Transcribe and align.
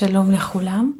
שלום 0.00 0.30
לכולם. 0.30 0.92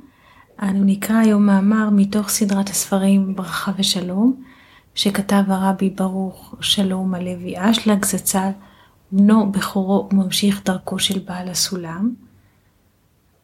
אנו 0.63 0.85
נקרא 0.85 1.17
היום 1.17 1.47
מאמר 1.47 1.89
מתוך 1.93 2.29
סדרת 2.29 2.69
הספרים 2.69 3.35
ברכה 3.35 3.73
ושלום, 3.79 4.43
שכתב 4.95 5.43
הרבי 5.47 5.91
ברוך 5.91 6.55
שלום 6.61 7.15
הלוי 7.15 7.55
אשלג 7.57 8.05
זצ"ל, 8.05 8.51
בנו 9.13 9.53
בכורו 9.53 10.09
וממשיך 10.13 10.65
דרכו 10.65 10.99
של 10.99 11.19
בעל 11.19 11.49
הסולם. 11.49 12.15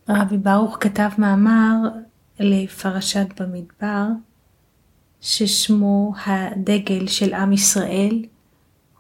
רבי 0.09 0.39
ברוך 0.39 0.77
כתב 0.81 1.09
מאמר 1.19 1.75
לפרשת 2.41 3.41
במדבר, 3.41 4.07
ששמו 5.21 6.13
הדגל 6.27 7.07
של 7.07 7.35
עם 7.35 7.53
ישראל 7.53 8.25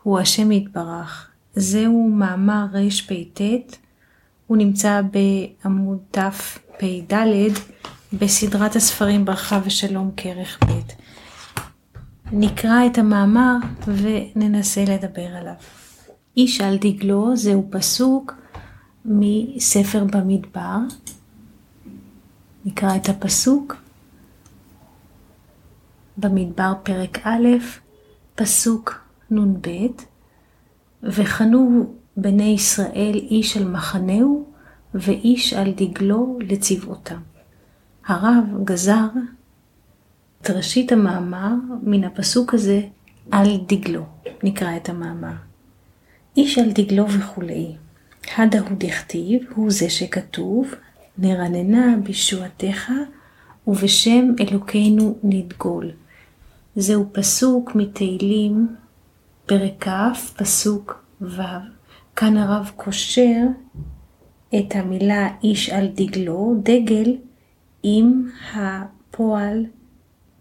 הוא 0.03 0.19
השם 0.19 0.53
יתברך. 0.53 1.31
זהו 1.55 2.09
מאמר 2.09 2.67
רפ"ט, 2.73 3.41
הוא 4.47 4.57
נמצא 4.57 5.01
בעמוד 5.03 5.99
תפ"ד 6.11 7.15
בסדרת 8.13 8.77
הספרים 8.77 9.25
ברכה 9.25 9.61
ושלום 9.65 10.11
כרך 10.17 10.59
ב'. 10.65 10.81
נקרא 12.33 12.87
את 12.87 12.99
המאמר 12.99 13.57
וננסה 13.87 14.85
לדבר 14.85 15.37
עליו. 15.37 15.55
איש 16.37 16.61
על 16.61 16.77
דגלו 16.81 17.37
זהו 17.37 17.69
פסוק 17.71 18.35
מספר 19.05 20.05
במדבר. 20.05 20.79
נקרא 22.65 22.97
את 22.97 23.09
הפסוק. 23.09 23.77
במדבר 26.17 26.73
פרק 26.83 27.19
א', 27.23 27.47
פסוק 28.35 29.01
נ"ב, 29.31 29.69
וחנו 31.03 31.95
בני 32.17 32.45
ישראל 32.45 33.15
איש 33.15 33.57
על 33.57 33.65
מחנהו 33.65 34.45
ואיש 34.95 35.53
על 35.53 35.73
דגלו 35.77 36.39
לצבאותם. 36.41 37.21
הרב 38.07 38.45
גזר 38.65 39.07
את 40.43 40.51
ראשית 40.51 40.93
המאמר 40.93 41.53
מן 41.83 42.05
הפסוק 42.05 42.55
הזה 42.55 42.81
על 43.31 43.57
דגלו. 43.69 44.03
נקרא 44.43 44.77
את 44.77 44.89
המאמר. 44.89 45.35
איש 46.37 46.59
על 46.59 46.73
דגלו 46.73 47.11
וכולי. 47.11 47.75
הדה 48.37 48.61
הוא 48.61 48.77
דכתיב, 48.79 49.43
הוא 49.55 49.71
זה 49.71 49.91
שכתוב, 49.91 50.75
נרננה 51.19 51.97
בישועתך 52.03 52.91
ובשם 53.67 54.35
אלוקינו 54.41 55.19
נדגול. 55.23 55.91
זהו 56.77 57.07
פסוק 57.13 57.75
מתהילים, 57.75 58.77
פרק 59.47 59.89
כ', 59.89 60.31
פסוק 60.37 61.05
ו'. 61.21 61.76
כאן 62.17 62.37
הרב 62.37 62.71
קושר 62.77 63.41
את 64.59 64.75
המילה 64.75 65.29
איש 65.45 65.71
על 65.71 65.89
דגלו, 65.95 66.55
דגל, 66.63 67.17
עם 67.83 68.31
הפועל 68.55 69.67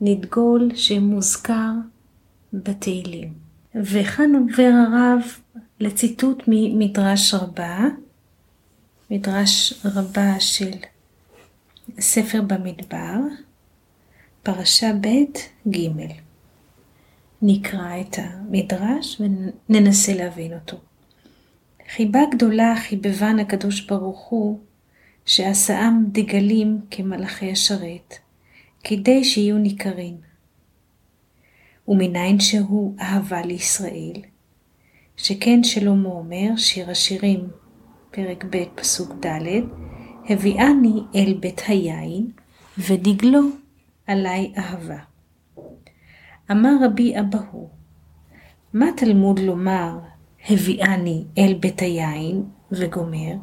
נדגול 0.02 0.72
שמוזכר 0.76 1.72
בתהילים. 2.54 3.34
וכאן 3.76 4.36
עובר 4.36 4.72
הרב 4.88 5.22
לציטוט 5.80 6.44
ממדרש 6.48 7.34
רבה, 7.34 7.80
מדרש 9.12 9.86
רבה 9.86 10.40
של 10.40 10.72
ספר 12.00 12.42
במדבר, 12.42 13.18
פרשה 14.44 14.92
ב' 15.02 15.08
ג'. 15.70 15.88
נקרא 17.42 18.02
את 18.02 18.16
המדרש 18.20 19.22
וננסה 19.70 20.14
להבין 20.14 20.54
אותו. 20.54 20.78
חיבה 21.90 22.20
גדולה 22.32 22.76
חיבבן 22.76 23.40
הקדוש 23.40 23.82
ברוך 23.82 24.28
הוא, 24.28 24.60
שעשאם 25.26 26.06
דגלים 26.12 26.82
כמלאכי 26.92 27.52
השרת, 27.52 28.14
כדי 28.84 29.24
שיהיו 29.24 29.58
ניכרים. 29.58 30.18
ומניין 31.88 32.40
שהוא 32.40 32.96
אהבה 33.00 33.42
לישראל, 33.42 34.22
שכן 35.18 35.64
שלמה 35.64 36.10
אומר, 36.10 36.58
שיר 36.58 36.90
השירים, 36.90 37.48
פרק 38.12 38.46
ב', 38.50 38.64
פסוק 38.76 39.26
ד', 39.26 39.62
הביאני 40.30 41.00
אל 41.16 41.34
בית 41.40 41.62
היין, 41.68 42.32
ודגלו 42.78 43.42
עלי 44.08 44.54
אהבה. 44.58 45.00
אמר 46.52 46.74
רבי 46.86 47.20
אבהו, 47.20 47.70
מה 48.74 48.86
תלמוד 48.98 49.40
לומר 49.40 50.00
הביאני 50.50 51.24
אל 51.38 51.54
בית 51.54 51.82
היין 51.82 52.44
וגומר? 52.72 53.34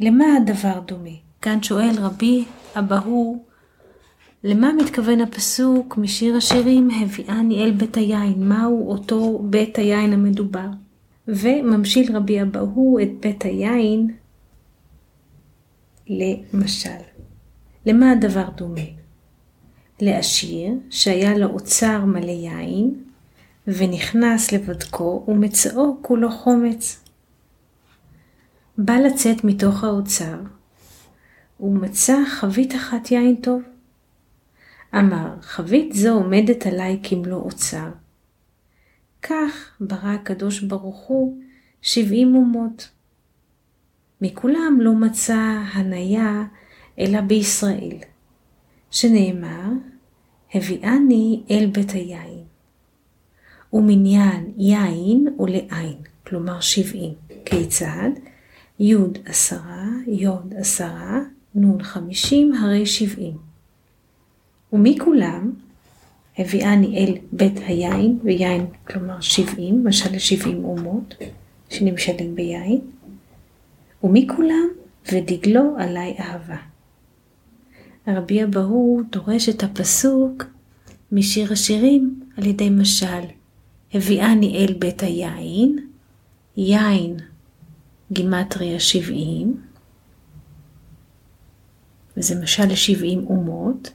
למה 0.00 0.24
הדבר 0.36 0.80
דומה? 0.86 1.10
כאן 1.42 1.62
שואל 1.62 1.94
רבי 1.98 2.44
אבהו, 2.78 3.44
למה 4.44 4.72
מתכוון 4.72 5.20
הפסוק 5.20 5.96
משיר 5.96 6.36
השירים 6.36 6.88
הביאני 7.02 7.64
אל 7.64 7.70
בית 7.70 7.96
היין? 7.96 8.48
מהו 8.48 8.90
אותו 8.90 9.38
בית 9.42 9.78
היין 9.78 10.12
המדובר? 10.12 10.68
וממשיל 11.28 12.16
רבי 12.16 12.42
אבהו 12.42 12.98
את 13.02 13.08
בית 13.20 13.44
היין 13.44 14.14
למשל. 16.08 16.90
למה 17.86 18.12
הדבר 18.12 18.48
דומה? 18.56 18.80
לעשיר 20.00 20.72
שהיה 20.90 21.38
לו 21.38 21.46
אוצר 21.46 22.04
מלא 22.04 22.30
יין, 22.30 23.03
ונכנס 23.66 24.52
לבדקו 24.52 25.24
ומצאו 25.28 25.96
כולו 26.02 26.30
חומץ. 26.30 27.04
בא 28.78 28.94
לצאת 28.94 29.44
מתוך 29.44 29.84
האוצר, 29.84 30.38
ומצא 31.60 32.16
חבית 32.26 32.74
אחת 32.74 33.10
יין 33.10 33.36
טוב. 33.36 33.62
אמר, 34.94 35.40
חבית 35.40 35.92
זו 35.92 36.12
עומדת 36.12 36.66
עליי 36.66 37.00
כמלוא 37.02 37.42
אוצר. 37.42 37.90
כך 39.22 39.76
ברא 39.80 40.08
הקדוש 40.08 40.60
ברוך 40.60 40.96
הוא 40.96 41.38
שבעים 41.82 42.34
אומות. 42.34 42.90
מכולם 44.20 44.78
לא 44.80 44.92
מצא 44.94 45.62
הניה 45.72 46.44
אלא 46.98 47.20
בישראל, 47.20 47.98
שנאמר, 48.90 49.68
הביאני 50.54 51.42
אל 51.50 51.66
בית 51.66 51.90
היין. 51.90 52.33
ומניין 53.74 54.52
יין 54.58 55.28
ולעין, 55.38 55.96
כלומר 56.26 56.60
שבעים. 56.60 57.12
כיצד? 57.44 58.10
י' 58.80 58.94
עשרה, 59.24 59.86
י' 60.06 60.26
עשרה, 60.56 61.20
נ' 61.54 61.82
חמישים, 61.82 62.54
הרי 62.54 62.86
שבעים. 62.86 63.36
ומכולם 64.72 65.52
הביאני 66.38 66.98
אל 66.98 67.14
בית 67.32 67.58
היין, 67.66 68.18
ויין 68.24 68.66
כלומר 68.86 69.20
שבעים, 69.20 69.86
משל 69.86 70.16
לשבעים 70.16 70.64
אומות 70.64 71.14
שנמשלים 71.70 72.34
ביין, 72.34 72.80
ומכולם 74.04 74.68
ודגלו 75.12 75.74
עלי 75.78 76.14
אהבה. 76.18 76.56
רבי 78.06 78.44
אבהו 78.44 79.02
דורש 79.10 79.48
את 79.48 79.62
הפסוק 79.62 80.44
משיר 81.12 81.52
השירים 81.52 82.20
על 82.36 82.46
ידי 82.46 82.70
משל. 82.70 83.24
הביאני 83.94 84.56
אל 84.56 84.72
בית 84.72 85.02
היין, 85.02 85.88
יין 86.56 87.16
גימטריה 88.12 88.80
שבעים, 88.80 89.62
וזה 92.16 92.42
משל 92.42 92.66
לשבעים 92.66 93.26
אומות, 93.26 93.92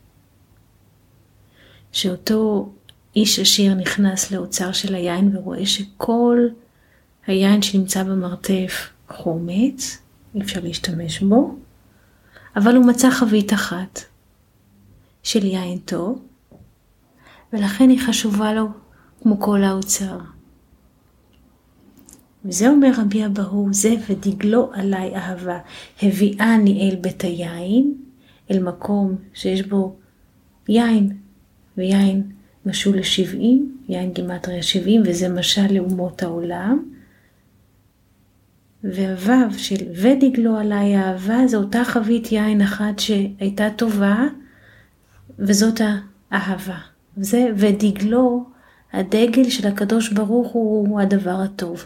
שאותו 1.92 2.70
איש 3.16 3.40
עשיר 3.40 3.74
נכנס 3.74 4.32
לאוצר 4.32 4.72
של 4.72 4.96
היין 4.96 5.38
ורואה 5.38 5.66
שכל 5.66 6.48
היין 7.28 7.62
שנמצא 7.62 8.04
במרתף 8.04 8.90
חומץ, 9.10 9.98
אי 10.36 10.42
אפשר 10.42 10.60
להשתמש 10.64 11.20
בו, 11.20 11.56
אבל 12.56 12.76
הוא 12.76 12.86
מצא 12.86 13.10
חבית 13.10 13.54
אחת 13.54 14.00
של 15.24 15.46
יין 15.46 15.78
טוב, 15.78 16.26
ולכן 17.54 17.90
היא 17.90 18.00
חשובה 18.08 18.54
לו 18.54 18.68
כמו 19.22 19.40
כל 19.40 19.64
האוצר. 19.64 20.20
וזה 22.46 22.70
אומר 22.70 22.92
רבי 22.98 23.26
אבהו, 23.26 23.68
זה 23.72 23.96
ודגלו 24.10 24.70
עלי 24.74 25.16
אהבה, 25.16 25.60
הביאני 26.02 26.90
אל 26.90 26.96
בית 26.96 27.24
היין, 27.24 27.94
אל 28.52 28.64
מקום 28.64 29.16
שיש 29.34 29.62
בו 29.62 29.96
יין, 30.68 31.18
ויין 31.78 32.32
משול 32.66 32.98
לשבעים, 32.98 33.78
יין 33.90 34.14
גימטריה 34.14 34.64
שבעים, 34.64 35.02
וזה 35.06 35.30
משל 35.30 35.74
לאומות 35.74 36.24
העולם. 36.24 36.84
והוו 38.84 39.54
של 39.58 39.86
ודגלו 39.96 40.58
עלי 40.58 40.98
אהבה, 40.98 41.48
זה 41.48 41.58
אותה 41.58 41.84
חבית 41.84 42.32
יין 42.32 42.62
אחת 42.62 43.00
שהייתה 43.00 43.70
טובה, 43.76 44.26
וזאת 45.40 45.82
האהבה. 46.32 46.78
זה 47.18 47.48
ודגלו 47.56 48.46
הדגל 48.94 49.50
של 49.50 49.68
הקדוש 49.68 50.14
ברוך 50.14 50.52
הוא 50.52 51.02
הדבר 51.02 51.42
הטוב. 51.42 51.86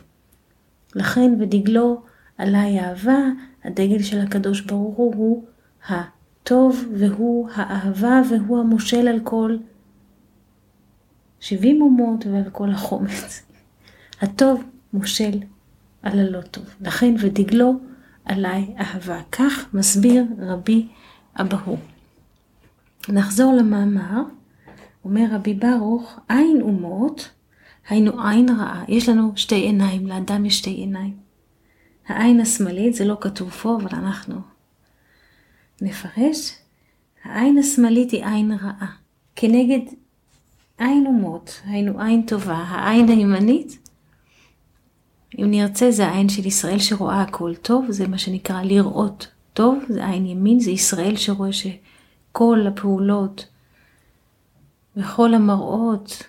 לכן 0.96 1.32
ודגלו 1.40 2.02
עלי 2.38 2.80
אהבה, 2.80 3.18
הדגל 3.64 4.02
של 4.02 4.20
הקדוש 4.20 4.62
ברוך 4.62 4.98
הוא 4.98 5.16
הוא 5.16 5.44
הטוב 5.88 6.86
והוא 6.94 7.50
האהבה 7.56 8.22
והוא 8.30 8.60
המושל 8.60 9.08
על 9.08 9.20
כל 9.24 9.58
70 11.40 11.82
אומות 11.82 12.26
ועל 12.26 12.50
כל 12.52 12.70
החומץ. 12.70 13.44
הטוב 14.22 14.64
מושל 14.94 15.40
על 16.04 16.20
הלא 16.20 16.42
טוב. 16.42 16.66
לכן 16.82 17.16
ודגלו 17.20 17.80
עליי 18.26 18.76
אהבה. 18.80 19.22
כך 19.32 19.74
מסביר 19.74 20.26
רבי 20.40 20.88
אבהו. 21.36 21.78
נחזור 23.10 23.54
למאמר, 23.54 24.22
אומר 25.06 25.26
רבי 25.32 25.54
ברוך, 25.54 26.20
עין 26.30 26.62
אומות, 26.62 27.30
היינו 27.90 28.28
עין 28.28 28.50
רעה. 28.50 28.84
יש 28.88 29.10
לנו 29.10 29.32
שתי 29.36 29.56
עיניים, 29.56 30.08
לאדם 30.08 30.46
יש 30.46 30.58
שתי 30.58 30.70
עיניים. 30.70 31.18
העין 32.08 32.40
השמאלית, 32.40 32.94
זה 32.94 33.06
לא 33.06 33.18
כתוב 33.22 33.50
פה, 33.50 33.78
אבל 33.82 34.00
אנחנו 34.00 34.36
נפרש. 35.82 36.56
העין 37.24 37.58
השמאלית 37.58 38.12
היא 38.12 38.26
עין 38.26 38.52
רעה. 38.52 38.92
כנגד 39.36 39.80
עין 40.78 41.06
אומות, 41.06 41.62
היינו 41.66 42.02
עין 42.02 42.22
טובה. 42.26 42.56
העין 42.56 43.10
הימנית, 43.10 43.90
אם 45.40 45.52
נרצה, 45.52 45.92
זה 45.92 46.08
העין 46.08 46.30
של 46.30 46.46
ישראל 46.46 46.80
שרואה 46.80 47.22
הכל 47.22 47.56
טוב, 47.56 47.86
זה 47.90 48.08
מה 48.08 48.18
שנקרא 48.18 48.62
לראות 48.62 49.28
טוב, 49.54 49.84
זה 49.90 50.06
עין 50.06 50.26
ימין, 50.26 50.60
זה 50.60 50.72
ישראל 50.72 51.16
שרואה 51.16 51.50
שכל 51.54 52.66
הפעולות 52.68 53.48
וכל 54.98 55.34
המראות 55.34 56.24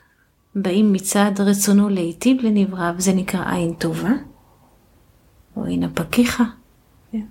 באים 0.55 0.93
מצד 0.93 1.33
רצונו 1.39 1.89
להיטיב 1.89 2.41
לנבריו, 2.43 2.95
זה 2.99 3.13
נקרא 3.13 3.53
עין 3.53 3.75
טובה, 3.75 4.13
או 5.57 5.65
עין 5.65 5.85
הפקיחה. 5.85 6.45
כן. 7.13 7.27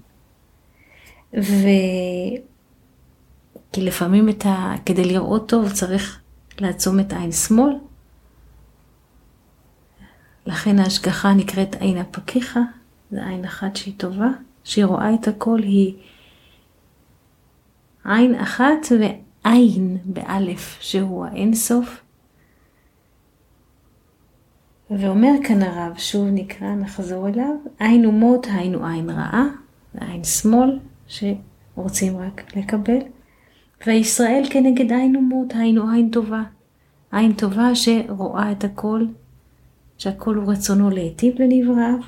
ו... 1.42 1.68
כי 3.72 3.82
לפעמים 3.82 4.30
ה... 4.46 4.76
כדי 4.86 5.06
לראות 5.06 5.50
טוב 5.50 5.72
צריך 5.72 6.22
לעצום 6.60 7.00
את 7.00 7.14
עין 7.14 7.32
שמאל, 7.32 7.74
לכן 10.46 10.80
ההשגחה 10.80 11.34
נקראת 11.34 11.76
עין 11.76 11.98
הפקיחה, 11.98 12.60
זה 13.12 13.26
עין 13.28 13.46
אחת 13.46 13.76
שהיא 13.76 13.94
טובה, 13.98 14.28
שהיא 14.64 14.86
רואה 14.86 15.14
את 15.14 15.28
הכל, 15.28 15.60
היא 15.64 15.96
עין 18.06 18.36
אחת 18.36 18.92
ועין 19.44 19.98
באלף, 20.06 20.78
שהוא 20.82 21.26
האינסוף. 21.26 22.02
ואומר 24.90 25.32
כאן 25.44 25.62
הרב, 25.62 25.98
שוב 25.98 26.28
נקרא, 26.32 26.76
נחזור 26.76 27.28
אליו, 27.28 27.56
עין 27.80 28.06
אומות 28.06 28.48
היינו 28.54 28.88
עין 28.88 29.10
רעה, 29.10 29.48
ועין 29.96 30.24
שמאל, 30.24 30.80
שרוצים 31.08 32.18
רק 32.18 32.56
לקבל, 32.56 32.98
וישראל 33.88 34.44
כנגד 34.50 34.92
עין 34.92 35.16
אומות 35.16 35.54
היינו 35.56 35.92
עין 35.92 36.10
טובה, 36.10 36.44
עין 37.12 37.34
טובה 37.34 37.76
שרואה 37.76 38.52
את 38.52 38.64
הכל 38.64 39.06
שהכל 39.98 40.36
הוא 40.36 40.52
רצונו 40.52 40.90
להיטיב 40.90 41.36
לנבראיו, 41.42 42.00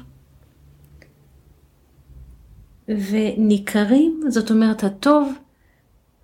וניכרים, 2.88 4.22
זאת 4.28 4.52
אומרת 4.52 4.84
הטוב 4.84 5.34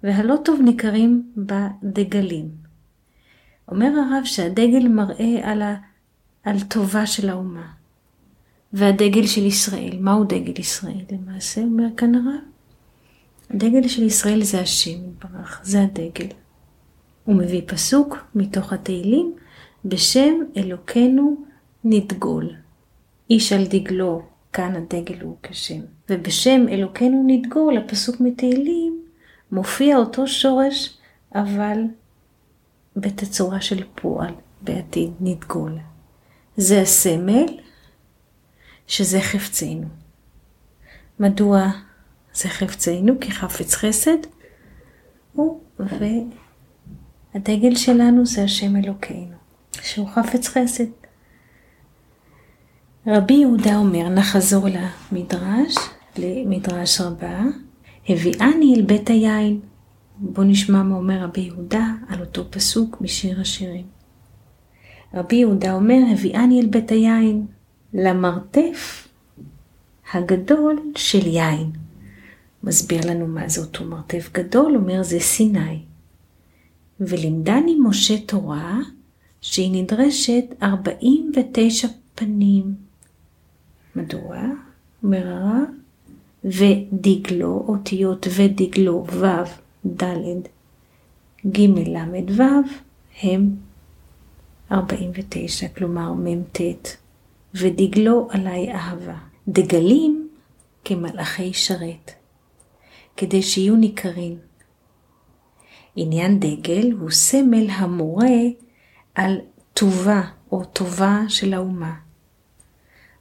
והלא 0.03 0.35
טוב 0.45 0.61
ניכרים 0.61 1.31
בדגלים. 1.37 2.49
אומר 3.67 3.87
הרב 3.87 4.23
שהדגל 4.23 4.87
מראה 4.87 5.39
על, 5.43 5.61
ה, 5.61 5.75
על 6.43 6.59
טובה 6.59 7.05
של 7.05 7.29
האומה. 7.29 7.67
והדגל 8.73 9.27
של 9.27 9.45
ישראל, 9.45 9.97
מהו 9.99 10.23
דגל 10.23 10.59
ישראל 10.59 11.01
למעשה? 11.11 11.61
אומר 11.61 11.87
כאן 11.97 12.15
הרב. 12.15 12.41
הדגל 13.49 13.87
של 13.87 14.03
ישראל 14.03 14.43
זה 14.43 14.61
השם 14.61 15.09
יתברך, 15.09 15.61
זה 15.63 15.81
הדגל. 15.81 16.27
הוא 17.25 17.35
מביא 17.35 17.61
פסוק 17.65 18.17
מתוך 18.35 18.73
התהילים, 18.73 19.33
בשם 19.85 20.33
אלוקינו 20.57 21.35
נדגול. 21.83 22.49
איש 23.29 23.53
על 23.53 23.65
דגלו, 23.67 24.21
כאן 24.53 24.75
הדגל 24.75 25.21
הוא 25.21 25.35
כשם. 25.43 25.81
ובשם 26.09 26.65
אלוקינו 26.69 27.23
נדגול, 27.27 27.77
הפסוק 27.77 28.21
מתהילים, 28.21 29.00
מופיע 29.51 29.97
אותו 29.97 30.27
שורש, 30.27 30.97
אבל 31.35 31.77
בתצורה 32.95 33.61
של 33.61 33.83
פועל, 33.95 34.33
בעתיד 34.61 35.11
נדגול. 35.19 35.77
זה 36.57 36.81
הסמל, 36.81 37.45
שזה 38.87 39.21
חפצנו. 39.21 39.87
מדוע 41.19 41.71
זה 42.33 42.49
חפצנו? 42.49 43.13
כי 43.21 43.31
חפץ 43.31 43.75
חסד 43.75 44.17
הוא, 45.33 45.61
והדגל 45.79 47.75
שלנו 47.75 48.25
זה 48.25 48.43
השם 48.43 48.75
אלוקינו, 48.75 49.35
שהוא 49.81 50.09
חפץ 50.09 50.47
חסד. 50.47 50.85
רבי 53.07 53.33
יהודה 53.33 53.75
אומר, 53.75 54.09
נחזור 54.09 54.67
למדרש, 54.67 55.75
למדרש 56.17 57.01
רבה, 57.01 57.41
הביאני 58.09 58.75
אל 58.75 58.81
בית 58.81 59.09
היין. 59.09 59.59
בואו 60.17 60.47
נשמע 60.47 60.83
מה 60.83 60.95
אומר 60.95 61.23
רבי 61.23 61.41
יהודה 61.41 61.87
על 62.09 62.21
אותו 62.21 62.51
פסוק 62.51 63.01
משיר 63.01 63.41
השירים. 63.41 63.85
רבי 65.13 65.35
יהודה 65.35 65.73
אומר, 65.73 65.97
הביאני 66.11 66.61
אל 66.61 66.67
בית 66.67 66.91
היין, 66.91 67.45
למרתף 67.93 69.07
הגדול 70.13 70.79
של 70.95 71.27
יין. 71.27 71.71
מסביר 72.63 73.01
לנו 73.09 73.27
מה 73.27 73.49
זה 73.49 73.61
אותו 73.61 73.85
מרתף 73.85 74.29
גדול, 74.33 74.75
אומר 74.75 75.03
זה 75.03 75.19
סיני. 75.19 75.79
ולימדני 76.99 77.75
משה 77.83 78.17
תורה 78.25 78.79
שהיא 79.41 79.83
נדרשת 79.83 80.43
49 80.63 81.87
פנים. 82.15 82.75
מדוע? 83.95 84.37
אומר 85.03 85.27
הרב, 85.27 85.80
ודגלו, 86.45 87.65
אותיות 87.67 88.27
ודגלו, 88.35 89.05
ו', 89.07 89.25
ד', 89.85 90.13
ג', 91.47 91.59
ל', 91.87 91.97
ו', 92.37 92.43
הם 93.21 93.55
49, 94.71 95.67
כלומר 95.67 96.13
מ"ט, 96.13 96.61
ודגלו 97.53 98.27
עלי 98.31 98.71
אהבה. 98.71 99.17
דגלים 99.47 100.29
כמלאכי 100.85 101.53
שרת, 101.53 102.11
כדי 103.17 103.41
שיהיו 103.41 103.75
ניכרים. 103.75 104.37
עניין 105.95 106.39
דגל 106.39 106.91
הוא 106.91 107.11
סמל 107.11 107.69
המורה 107.69 108.37
על 109.15 109.39
טובה 109.73 110.21
או 110.51 110.65
טובה 110.65 111.19
של 111.27 111.53
האומה. 111.53 111.93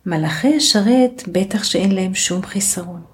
מלאכי 0.07 0.57
השרת 0.57 1.23
בטח 1.33 1.65
שאין 1.65 1.93
להם 1.93 2.15
שום 2.15 2.43
חיסרון. 2.43 3.10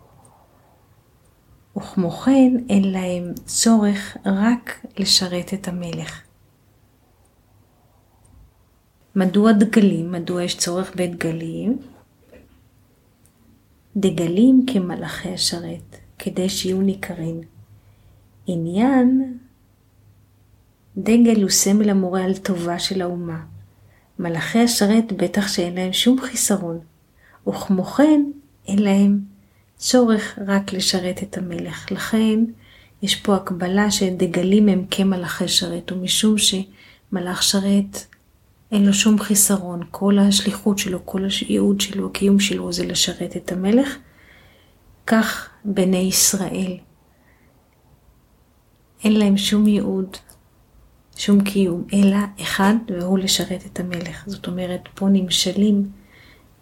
וכמו 1.77 2.11
כן 2.11 2.53
אין 2.69 2.93
להם 2.93 3.33
צורך 3.45 4.17
רק 4.27 4.87
לשרת 4.99 5.55
את 5.55 5.69
המלך. 5.69 6.23
מדוע 9.17 9.53
דגלים? 9.53 10.13
מדוע 10.13 10.43
יש 10.43 10.57
צורך 10.59 10.97
בדגלים? 10.97 11.79
דגלים 13.97 14.67
כמלאכי 14.73 15.29
השרת, 15.29 15.97
כדי 16.19 16.49
שיהיו 16.49 16.81
ניכרים. 16.81 17.41
עניין 18.47 19.39
דגל 20.97 21.43
הוא 21.43 21.51
סמל 21.51 21.91
המורה 21.91 22.25
על 22.25 22.37
טובה 22.37 22.79
של 22.79 23.03
האומה. 23.03 23.45
מלאכי 24.19 24.59
השרת 24.59 25.13
בטח 25.13 25.49
שאין 25.49 25.75
להם 25.75 25.93
שום 25.93 26.21
חיסרון, 26.21 26.79
וכמו 27.49 27.85
כן 27.85 28.23
אין 28.67 28.79
להם 28.79 29.36
צורך 29.77 30.39
רק 30.47 30.73
לשרת 30.73 31.23
את 31.23 31.39
המלך. 31.39 31.93
לכן 31.93 32.41
יש 33.03 33.17
פה 33.17 33.37
הקבלה 33.37 33.91
שדגלים 33.91 34.69
הם 34.69 34.85
כמלאכי 34.91 35.49
שרת, 35.49 35.93
ומשום 35.93 36.35
שמלאך 36.39 37.43
שרת 37.43 38.07
אין 38.73 38.87
לו 38.87 38.93
שום 38.93 39.19
חיסרון, 39.19 39.81
כל 39.91 40.19
השליחות 40.19 40.79
שלו, 40.79 41.07
כל 41.07 41.23
הייעוד 41.41 41.81
שלו, 41.81 42.07
הקיום 42.07 42.41
שלו 42.41 42.73
זה 42.73 42.87
לשרת 42.87 43.37
את 43.37 43.53
המלך, 43.53 43.97
כך 45.07 45.51
בני 45.65 45.97
ישראל. 45.97 46.77
אין 49.05 49.13
להם 49.13 49.37
שום 49.37 49.69
ייעוד, 49.69 50.17
שום 51.17 51.45
קיום, 51.45 51.85
אלא 51.93 52.17
אחד 52.43 52.75
והוא 52.89 53.19
לשרת 53.19 53.67
את 53.67 53.81
המלך. 53.81 54.25
זאת 54.27 54.47
אומרת, 54.47 54.81
פה 54.95 55.09
נמשלים 55.09 55.91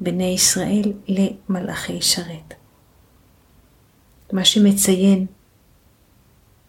בני 0.00 0.34
ישראל 0.34 0.92
למלאכי 1.08 2.02
שרת. 2.02 2.54
מה 4.34 4.44
שמציין 4.44 5.26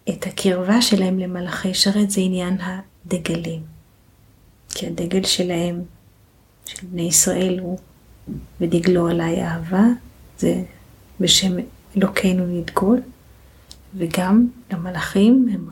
את 0.08 0.26
הקרבה 0.26 0.82
שלהם 0.82 1.18
למלאכי 1.18 1.74
שרת 1.74 2.10
זה 2.10 2.20
עניין 2.20 2.58
הדגלים. 2.60 3.62
כי 4.68 4.86
הדגל 4.86 5.24
שלהם, 5.24 5.82
של 6.66 6.86
בני 6.86 7.02
ישראל 7.02 7.58
הוא 7.58 7.78
ודגלו 8.60 9.08
עליי 9.08 9.42
אהבה, 9.44 9.84
זה 10.38 10.62
בשם 11.20 11.52
אלוקינו 11.96 12.46
נדגול, 12.46 13.00
וגם 13.94 14.48
למלאכים 14.72 15.48
הם 15.52 15.68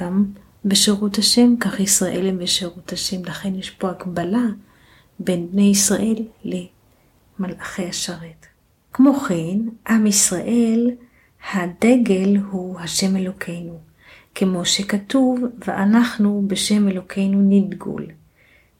גם 0.00 0.24
בשירות 0.64 1.18
השם, 1.18 1.54
כך 1.60 1.80
ישראל 1.80 2.28
הם 2.28 2.38
בשירות 2.38 2.92
השם, 2.92 3.24
לכן 3.24 3.54
יש 3.54 3.70
פה 3.70 3.90
הקבלה 3.90 4.44
בין 5.20 5.48
בני 5.52 5.70
ישראל 5.70 6.16
למלאכי 6.44 7.88
השרת. 7.88 8.46
כמו 8.92 9.20
כן, 9.20 9.58
עם 9.88 10.06
ישראל, 10.06 10.90
הדגל 11.52 12.36
הוא 12.50 12.80
השם 12.80 13.16
אלוקינו, 13.16 13.78
כמו 14.34 14.64
שכתוב, 14.64 15.40
ואנחנו 15.66 16.42
בשם 16.46 16.88
אלוקינו 16.88 17.38
נדגול, 17.42 18.06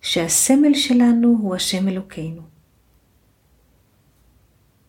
שהסמל 0.01 0.75
שלנו 0.75 1.39
הוא 1.43 1.55
השם 1.55 1.89
אלוקינו. 1.89 2.43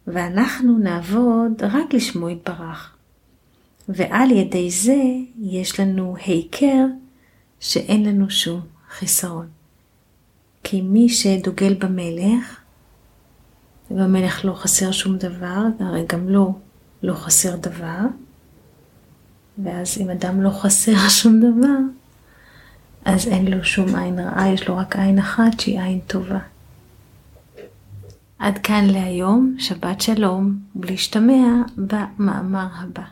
ואנחנו 0.08 0.78
נעבוד 0.78 1.63
רק 1.63 1.94
לשמו 1.94 2.30
יתברך. 2.30 2.96
ועל 3.90 4.32
ידי 4.32 4.72
זה 4.72 5.04
יש 5.40 5.80
לנו 5.80 6.16
היכר 6.25 6.86
שאין 7.60 8.06
לנו 8.06 8.30
שום 8.30 8.62
חיסרון. 8.90 9.48
כי 10.63 10.82
מי 10.82 11.10
שדוגל 11.10 11.74
במלך, 11.74 12.60
ובמלך 13.92 14.46
לא 14.46 14.54
חסר 14.54 14.92
שום 14.92 15.18
דבר, 15.18 15.63
הרי 15.80 16.06
גם 16.08 16.30
לו 16.30 16.34
לא 16.34 16.51
לא 17.03 17.13
חסר 17.13 17.55
דבר, 17.55 18.00
ואז 19.63 19.98
אם 20.01 20.10
אדם 20.10 20.41
לא 20.41 20.50
חסר 20.50 21.10
שום 21.20 21.39
דבר, 21.39 21.77
אז 23.05 23.27
אין 23.27 23.48
לו 23.48 23.63
שום 23.63 23.96
עין 23.96 24.20
רעה, 24.20 24.53
יש 24.53 24.67
לו 24.67 24.77
רק 24.77 24.96
עין 24.96 25.20
אחת 25.20 25.60
שהיא 25.60 25.81
עין 25.81 26.00
טובה. 26.08 26.39
עד 28.39 28.58
כאן 28.58 28.86
להיום, 28.86 29.55
שבת 29.60 30.01
שלום, 30.01 30.55
ולהשתמע 30.75 31.63
במאמר 31.77 32.67
הבא. 32.74 33.03